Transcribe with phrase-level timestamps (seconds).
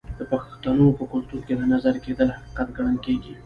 [0.17, 3.33] د پښتنو په کلتور کې د نظر کیدل حقیقت ګڼل کیږي.